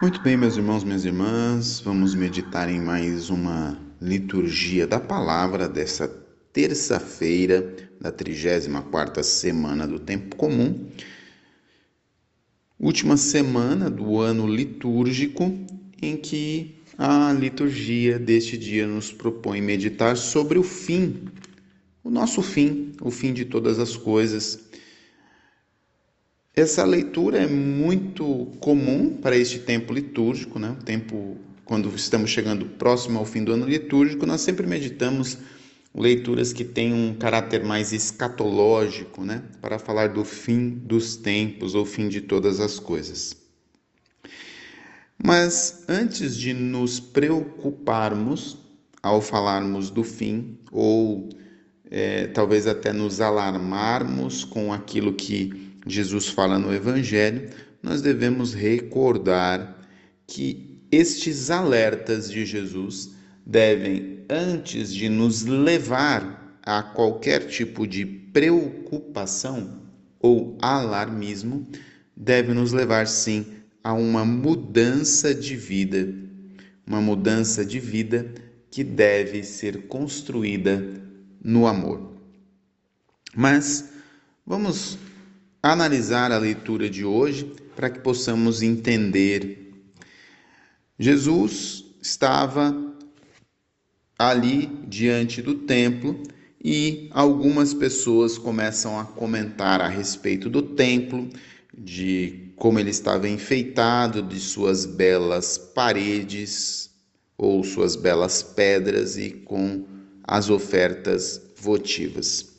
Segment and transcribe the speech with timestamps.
[0.00, 6.06] Muito bem, meus irmãos, minhas irmãs, vamos meditar em mais uma liturgia da palavra dessa
[6.52, 10.86] terça-feira da 34ª semana do tempo comum.
[12.78, 15.52] Última semana do ano litúrgico
[16.00, 21.24] em que a liturgia deste dia nos propõe meditar sobre o fim,
[22.04, 24.67] o nosso fim, o fim de todas as coisas
[26.60, 30.76] essa leitura é muito comum para este tempo litúrgico, né?
[30.78, 35.38] O tempo quando estamos chegando próximo ao fim do ano litúrgico, nós sempre meditamos
[35.94, 39.42] leituras que têm um caráter mais escatológico, né?
[39.60, 43.36] Para falar do fim dos tempos ou fim de todas as coisas.
[45.22, 48.58] Mas antes de nos preocuparmos
[49.02, 51.28] ao falarmos do fim, ou
[51.90, 57.48] é, talvez até nos alarmarmos com aquilo que Jesus fala no Evangelho,
[57.82, 59.78] nós devemos recordar
[60.26, 63.14] que estes alertas de Jesus
[63.44, 69.82] devem, antes de nos levar a qualquer tipo de preocupação
[70.20, 71.66] ou alarmismo,
[72.16, 73.46] devem nos levar sim
[73.82, 76.12] a uma mudança de vida,
[76.86, 78.34] uma mudança de vida
[78.70, 80.84] que deve ser construída
[81.42, 82.12] no amor.
[83.34, 83.92] Mas
[84.44, 84.98] vamos
[85.62, 89.72] analisar a leitura de hoje para que possamos entender.
[90.98, 92.74] Jesus estava
[94.18, 96.20] ali diante do templo
[96.62, 101.28] e algumas pessoas começam a comentar a respeito do templo,
[101.76, 106.90] de como ele estava enfeitado, de suas belas paredes
[107.36, 109.84] ou suas belas pedras e com
[110.24, 112.57] as ofertas votivas.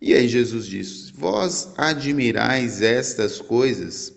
[0.00, 4.12] E aí Jesus diz: Vós admirais estas coisas,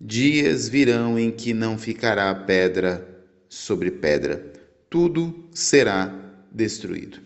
[0.00, 3.08] dias virão em que não ficará pedra
[3.48, 4.52] sobre pedra,
[4.90, 6.12] tudo será
[6.50, 7.20] destruído.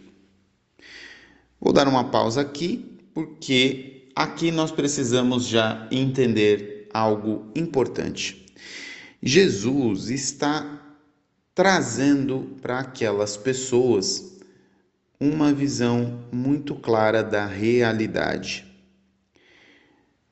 [1.61, 8.47] Vou dar uma pausa aqui, porque aqui nós precisamos já entender algo importante.
[9.23, 10.81] Jesus está
[11.55, 14.36] trazendo para aquelas pessoas
[15.19, 18.65] uma visão muito clara da realidade.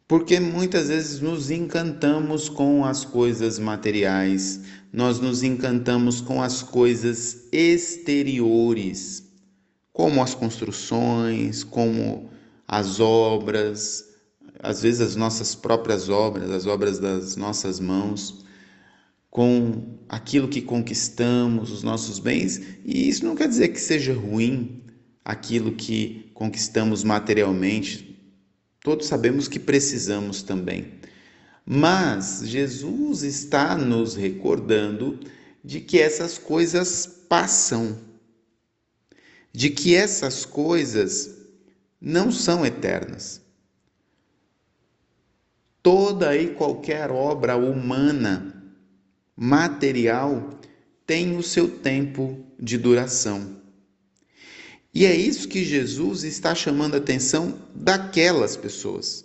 [0.06, 4.60] Porque muitas vezes nos encantamos com as coisas materiais,
[4.92, 9.24] nós nos encantamos com as coisas exteriores,
[9.92, 12.28] como as construções, como
[12.68, 14.04] as obras,
[14.62, 18.44] às vezes as nossas próprias obras, as obras das nossas mãos,
[19.34, 24.84] com aquilo que conquistamos, os nossos bens, e isso não quer dizer que seja ruim
[25.24, 28.16] aquilo que conquistamos materialmente.
[28.80, 31.00] Todos sabemos que precisamos também.
[31.66, 35.18] Mas Jesus está nos recordando
[35.64, 37.98] de que essas coisas passam,
[39.52, 41.28] de que essas coisas
[42.00, 43.42] não são eternas.
[45.82, 48.53] Toda e qualquer obra humana,
[49.36, 50.50] material,
[51.06, 53.62] tem o seu tempo de duração.
[54.94, 59.24] E é isso que Jesus está chamando a atenção daquelas pessoas.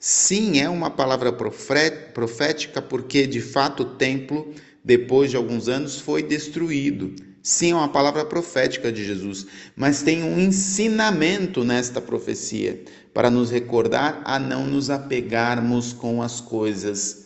[0.00, 6.22] Sim, é uma palavra profética, porque de fato o templo, depois de alguns anos, foi
[6.22, 7.14] destruído.
[7.42, 9.46] Sim, é uma palavra profética de Jesus,
[9.76, 16.40] mas tem um ensinamento nesta profecia para nos recordar a não nos apegarmos com as
[16.40, 17.25] coisas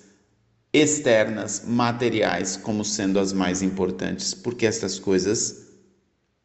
[0.72, 5.68] externas, materiais, como sendo as mais importantes, porque estas coisas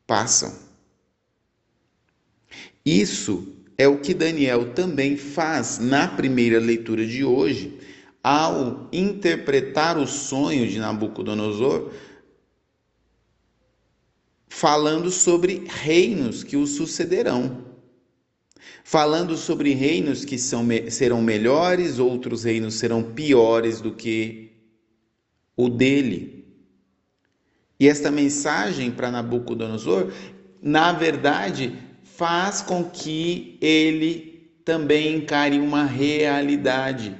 [0.08, 0.54] passam.
[2.86, 7.80] Isso é o que Daniel também faz na primeira leitura de hoje,
[8.24, 11.92] ao interpretar o sonho de Nabucodonosor,
[14.48, 17.75] falando sobre reinos que o sucederão.
[18.84, 24.52] Falando sobre reinos que são, serão melhores, outros reinos serão piores do que
[25.56, 26.46] o dele.
[27.80, 30.12] E esta mensagem para Nabucodonosor,
[30.62, 31.74] na verdade,
[32.04, 37.16] faz com que ele também encare uma realidade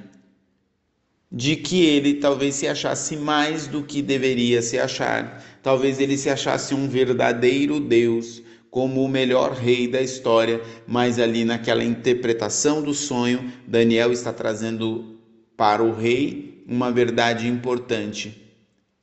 [1.30, 5.44] de que ele talvez se achasse mais do que deveria se achar.
[5.62, 8.42] Talvez ele se achasse um verdadeiro Deus,
[8.76, 15.18] como o melhor rei da história, mas ali naquela interpretação do sonho, Daniel está trazendo
[15.56, 18.36] para o rei uma verdade importante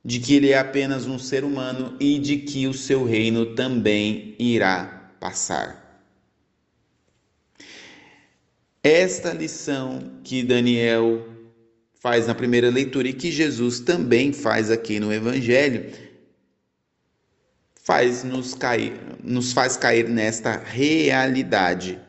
[0.04, 4.36] de que ele é apenas um ser humano e de que o seu reino também
[4.38, 6.04] irá passar.
[8.80, 11.26] Esta lição que Daniel
[11.98, 15.90] faz na primeira leitura e que Jesus também faz aqui no Evangelho,
[17.84, 22.00] faz nos cair, nos faz cair nesta realidade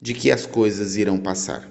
[0.00, 1.70] de que as coisas irão passar.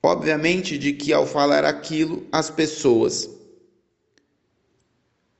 [0.00, 3.28] Obviamente de que ao falar aquilo, as pessoas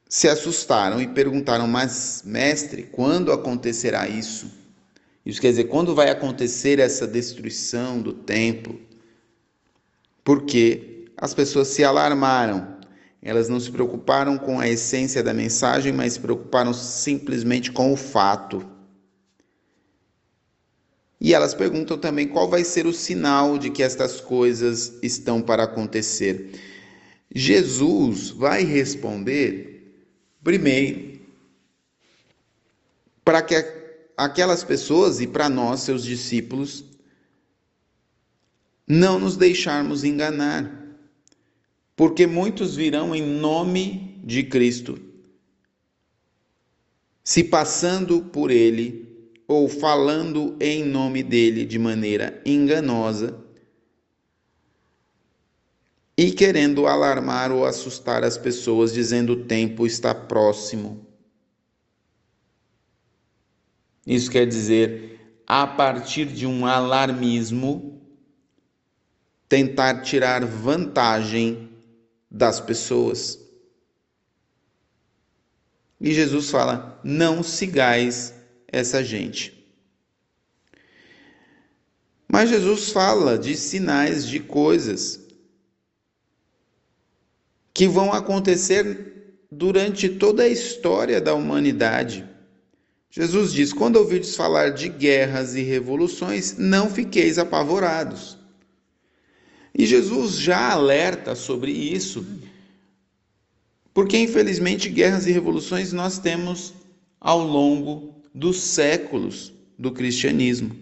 [0.09, 4.51] se assustaram e perguntaram: "Mas mestre, quando acontecerá isso?"
[5.25, 8.81] Isso quer dizer, quando vai acontecer essa destruição do templo?
[10.25, 12.80] Porque as pessoas se alarmaram
[13.23, 17.97] elas não se preocuparam com a essência da mensagem, mas se preocuparam simplesmente com o
[17.97, 18.67] fato.
[21.21, 25.65] E elas perguntam também qual vai ser o sinal de que estas coisas estão para
[25.65, 26.59] acontecer.
[27.35, 30.03] Jesus vai responder,
[30.43, 31.21] primeiro,
[33.23, 33.55] para que
[34.17, 36.85] aquelas pessoas e para nós, seus discípulos,
[38.89, 40.80] não nos deixarmos enganar
[42.01, 44.99] porque muitos virão em nome de Cristo,
[47.23, 53.39] se passando por ele ou falando em nome dele de maneira enganosa
[56.17, 61.07] e querendo alarmar ou assustar as pessoas, dizendo o tempo está próximo.
[64.07, 68.01] Isso quer dizer, a partir de um alarmismo,
[69.47, 71.70] tentar tirar vantagem
[72.31, 73.39] das pessoas.
[76.01, 78.33] E Jesus fala: não sigais
[78.69, 79.59] essa gente.
[82.29, 85.21] Mas Jesus fala de sinais, de coisas
[87.75, 92.29] que vão acontecer durante toda a história da humanidade.
[93.11, 98.40] Jesus diz: quando ouvirdes falar de guerras e revoluções, não fiqueis apavorados.
[99.75, 102.27] E Jesus já alerta sobre isso,
[103.95, 106.75] porque infelizmente guerras e revoluções nós temos
[107.21, 110.77] ao longo dos séculos do cristianismo.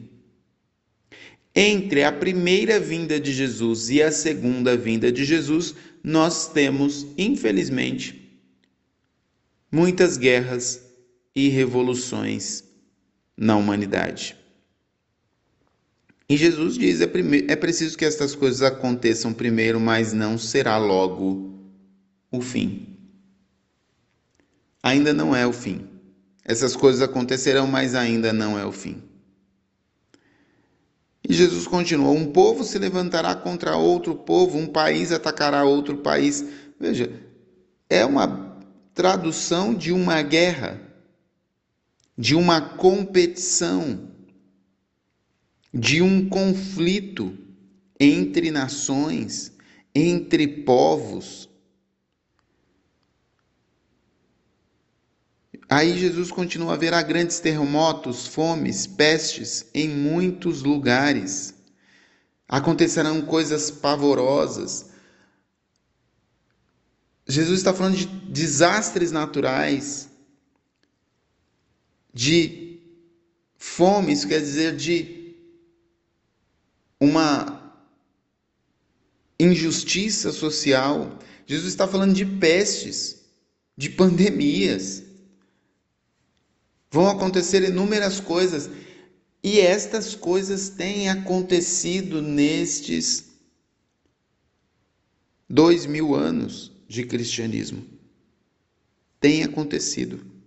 [1.55, 5.75] Entre a primeira vinda de Jesus e a segunda vinda de Jesus,
[6.05, 8.41] nós temos, infelizmente,
[9.71, 10.81] muitas guerras
[11.35, 12.65] e revoluções
[13.37, 14.37] na humanidade.
[16.29, 17.11] E Jesus diz: é,
[17.49, 21.59] é preciso que estas coisas aconteçam primeiro, mas não será logo
[22.31, 22.99] o fim.
[24.83, 25.89] Ainda não é o fim.
[26.45, 29.03] Essas coisas acontecerão, mas ainda não é o fim.
[31.27, 36.45] E Jesus continua: um povo se levantará contra outro povo, um país atacará outro país.
[36.79, 37.11] Veja,
[37.89, 38.59] é uma
[38.93, 40.79] tradução de uma guerra,
[42.17, 44.09] de uma competição
[45.79, 47.39] de um conflito
[48.01, 49.53] entre nações,
[49.95, 51.49] entre povos.
[55.69, 61.55] Aí Jesus continua: haverá grandes terremotos, fomes, pestes em muitos lugares.
[62.49, 64.87] Acontecerão coisas pavorosas.
[67.27, 70.09] Jesus está falando de desastres naturais,
[72.13, 72.81] de
[73.59, 75.18] fome, isso quer dizer de
[77.01, 77.73] uma
[79.39, 81.19] injustiça social.
[81.47, 83.25] Jesus está falando de pestes,
[83.77, 85.03] de pandemias.
[86.91, 88.69] Vão acontecer inúmeras coisas.
[89.43, 93.29] E estas coisas têm acontecido nestes
[95.49, 97.85] dois mil anos de cristianismo.
[99.21, 100.38] Tem acontecido.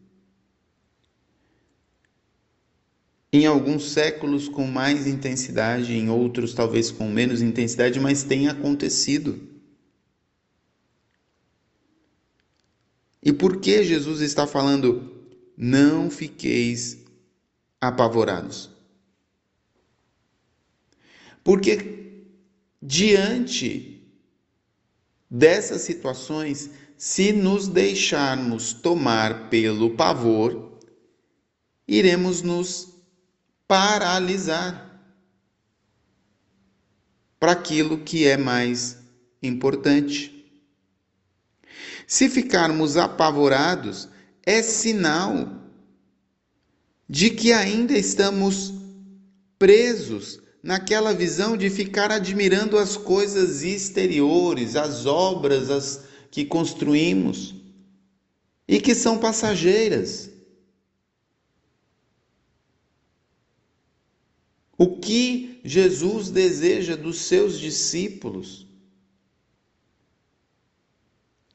[3.33, 9.49] Em alguns séculos com mais intensidade, em outros talvez com menos intensidade, mas tem acontecido.
[13.23, 16.97] E por que Jesus está falando, não fiqueis
[17.79, 18.69] apavorados?
[21.43, 22.25] Porque
[22.81, 24.03] diante
[25.29, 30.79] dessas situações, se nos deixarmos tomar pelo pavor,
[31.87, 32.90] iremos nos
[33.71, 34.99] paralisar
[37.39, 38.97] para aquilo que é mais
[39.41, 40.51] importante.
[42.05, 44.09] Se ficarmos apavorados,
[44.45, 45.47] é sinal
[47.07, 48.73] de que ainda estamos
[49.57, 57.55] presos naquela visão de ficar admirando as coisas exteriores, as obras as que construímos
[58.67, 60.30] e que são passageiras.
[64.81, 68.65] O que Jesus deseja dos seus discípulos.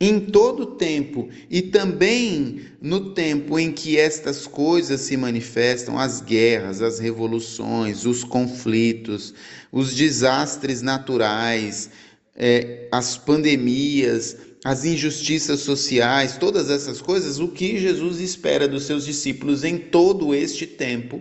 [0.00, 6.80] Em todo tempo e também no tempo em que estas coisas se manifestam, as guerras,
[6.80, 9.34] as revoluções, os conflitos,
[9.72, 11.90] os desastres naturais,
[12.32, 19.04] é, as pandemias, as injustiças sociais, todas essas coisas, o que Jesus espera dos seus
[19.04, 21.20] discípulos em todo este tempo,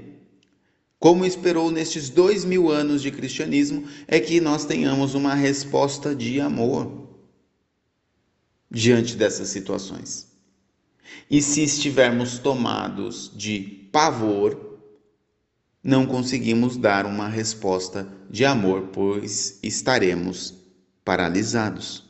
[1.05, 6.41] como esperou nestes dois mil anos de cristianismo, é que nós tenhamos uma resposta de
[6.41, 7.09] amor
[8.71, 10.27] diante dessas situações.
[11.29, 14.79] E se estivermos tomados de pavor,
[15.83, 20.55] não conseguimos dar uma resposta de amor, pois estaremos
[21.03, 22.03] paralisados.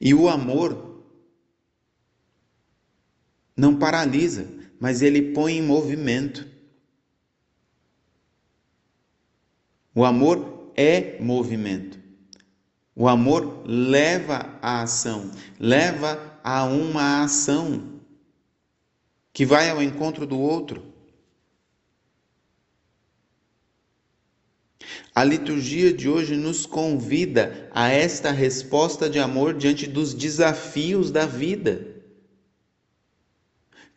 [0.00, 1.04] E o amor
[3.54, 6.48] não paralisa, mas ele põe em movimento.
[9.94, 12.00] O amor é movimento.
[12.96, 18.00] O amor leva à ação, leva a uma ação
[19.32, 20.90] que vai ao encontro do outro.
[25.14, 31.26] A liturgia de hoje nos convida a esta resposta de amor diante dos desafios da
[31.26, 31.89] vida.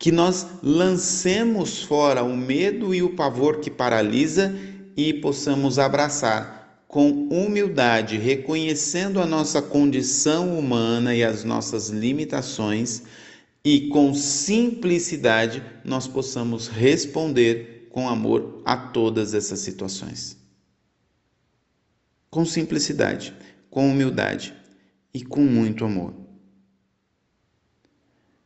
[0.04, 4.54] Que nós lancemos fora o medo e o pavor que paralisa
[4.94, 13.04] e possamos abraçar com humildade, reconhecendo a nossa condição humana e as nossas limitações,
[13.64, 20.36] e com simplicidade nós possamos responder com amor a todas essas situações.
[22.30, 23.34] Com simplicidade,
[23.70, 24.54] com humildade
[25.14, 26.23] e com muito amor.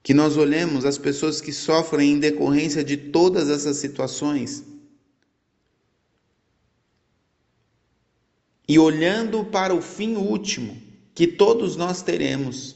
[0.08, 4.64] Que nós olhemos as pessoas que sofrem em decorrência de todas essas situações
[8.66, 10.80] e olhando para o fim último
[11.14, 12.74] que todos nós teremos.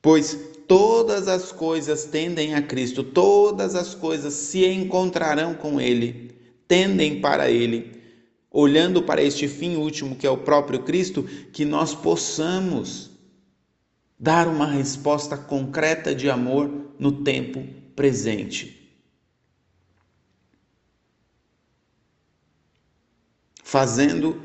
[0.00, 0.34] Pois
[0.66, 6.34] todas as coisas tendem a Cristo, todas as coisas se encontrarão com Ele,
[6.66, 8.00] tendem para Ele.
[8.50, 11.22] Olhando para este fim último que é o próprio Cristo,
[11.52, 13.12] que nós possamos
[14.24, 17.62] dar uma resposta concreta de amor no tempo
[17.94, 18.84] presente.
[23.74, 24.40] fazendo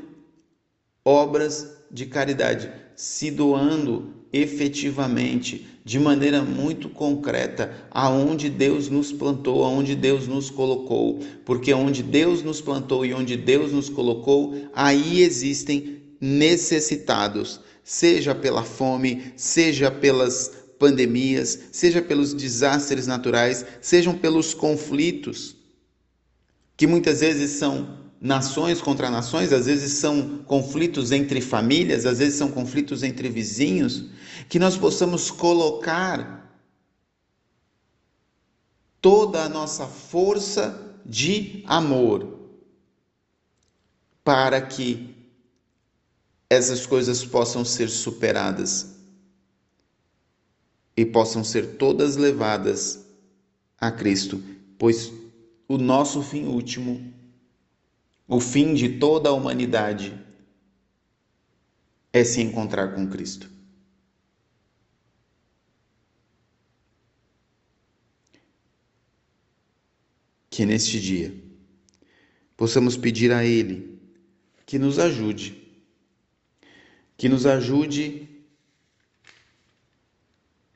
[1.04, 9.94] obras de caridade, se doando efetivamente, de maneira muito concreta, aonde Deus nos plantou, aonde
[9.94, 15.99] Deus nos colocou, porque onde Deus nos plantou e onde Deus nos colocou, aí existem
[16.20, 25.56] necessitados, seja pela fome, seja pelas pandemias, seja pelos desastres naturais, sejam pelos conflitos,
[26.76, 32.34] que muitas vezes são nações contra nações, às vezes são conflitos entre famílias, às vezes
[32.34, 34.06] são conflitos entre vizinhos,
[34.48, 36.40] que nós possamos colocar
[39.00, 42.38] toda a nossa força de amor
[44.22, 45.19] para que
[46.50, 48.96] essas coisas possam ser superadas
[50.96, 53.06] e possam ser todas levadas
[53.78, 54.42] a Cristo,
[54.76, 55.12] pois
[55.68, 57.14] o nosso fim último
[58.26, 60.16] o fim de toda a humanidade
[62.12, 63.50] é se encontrar com Cristo.
[70.48, 71.34] Que neste dia
[72.56, 73.98] possamos pedir a Ele
[74.64, 75.59] que nos ajude,
[77.20, 78.26] que nos ajude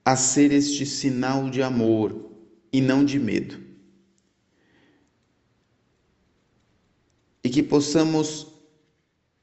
[0.05, 2.31] a ser este sinal de amor
[2.71, 3.65] e não de medo.
[7.43, 8.47] e que possamos,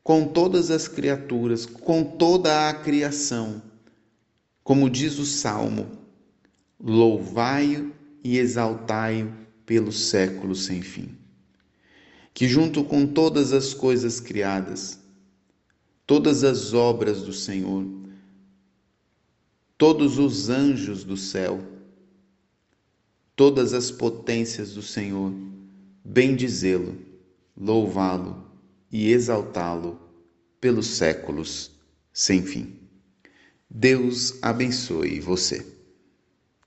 [0.04, 3.62] com todas as criaturas, com toda a criação,
[4.64, 5.88] como diz o Salmo,
[6.80, 7.92] louvai-o
[8.24, 9.32] e exaltai-o
[9.66, 11.18] pelos séculos sem fim.
[12.34, 15.01] Que, junto com todas as coisas criadas,
[16.12, 17.88] todas as obras do Senhor,
[19.78, 21.66] todos os anjos do céu,
[23.34, 25.34] todas as potências do Senhor,
[26.04, 26.98] bendizê-lo
[27.56, 28.46] louvá-lo
[28.92, 30.02] e exaltá-lo
[30.60, 31.72] pelos séculos
[32.12, 32.76] sem fim.
[33.70, 35.66] Deus abençoe você.